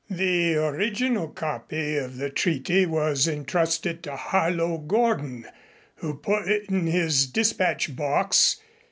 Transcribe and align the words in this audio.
The 0.09 0.55
original 0.55 1.27
copy 1.27 1.95
of 1.95 2.17
the 2.17 2.31
treaty 2.31 2.87
was 2.87 3.27
entrusted 3.27 4.01
to 4.01 4.15
Harlow 4.15 4.79
Gorden, 4.79 5.45
who 5.97 6.15
put 6.15 6.47
it 6.47 6.67
in 6.71 6.87
his 6.87 7.27
dispatch 7.27 7.95
box. 7.95 8.59